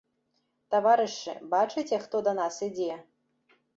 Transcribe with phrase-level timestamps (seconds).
[0.75, 2.89] Таварышы, бачыце, хто да нас ідзе?